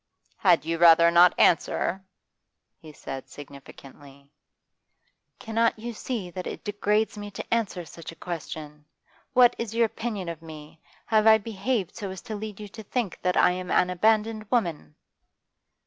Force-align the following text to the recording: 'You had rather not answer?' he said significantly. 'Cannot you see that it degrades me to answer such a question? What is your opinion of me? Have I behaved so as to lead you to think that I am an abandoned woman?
'You 0.43 0.49
had 0.77 0.81
rather 0.81 1.11
not 1.11 1.35
answer?' 1.37 2.03
he 2.79 2.91
said 2.91 3.29
significantly. 3.29 4.31
'Cannot 5.37 5.77
you 5.77 5.93
see 5.93 6.31
that 6.31 6.47
it 6.47 6.63
degrades 6.63 7.19
me 7.19 7.29
to 7.29 7.53
answer 7.53 7.85
such 7.85 8.11
a 8.11 8.15
question? 8.15 8.85
What 9.33 9.55
is 9.59 9.75
your 9.75 9.85
opinion 9.85 10.27
of 10.27 10.41
me? 10.41 10.81
Have 11.05 11.27
I 11.27 11.37
behaved 11.37 11.95
so 11.95 12.09
as 12.09 12.23
to 12.23 12.35
lead 12.35 12.59
you 12.59 12.67
to 12.69 12.81
think 12.81 13.19
that 13.21 13.37
I 13.37 13.51
am 13.51 13.69
an 13.69 13.91
abandoned 13.91 14.47
woman? 14.49 14.95